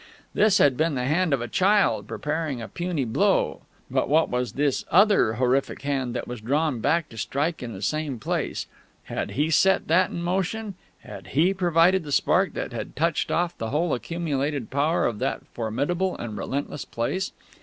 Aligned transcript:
His 0.33 0.57
had 0.57 0.77
been 0.77 0.95
the 0.95 1.05
hand 1.05 1.31
of 1.31 1.41
a 1.43 1.47
child, 1.47 2.07
preparing 2.07 2.59
a 2.59 2.67
puny 2.67 3.05
blow; 3.05 3.61
but 3.91 4.09
what 4.09 4.29
was 4.29 4.53
this 4.53 4.83
other 4.89 5.33
horrific 5.33 5.83
hand 5.83 6.15
that 6.15 6.27
was 6.27 6.41
drawn 6.41 6.79
back 6.79 7.07
to 7.09 7.19
strike 7.19 7.61
in 7.61 7.73
the 7.73 7.83
same 7.83 8.17
place? 8.17 8.65
Had 9.03 9.33
he 9.37 9.51
set 9.51 9.87
that 9.89 10.09
in 10.09 10.23
motion? 10.23 10.73
Had 11.01 11.27
he 11.39 11.53
provided 11.53 12.03
the 12.03 12.11
spark 12.11 12.53
that 12.53 12.73
had 12.73 12.95
touched 12.95 13.29
off 13.29 13.55
the 13.59 13.69
whole 13.69 13.93
accumulated 13.93 14.71
power 14.71 15.05
of 15.05 15.19
that 15.19 15.45
formidable 15.53 16.17
and 16.17 16.35
relentless 16.35 16.83
place? 16.83 17.31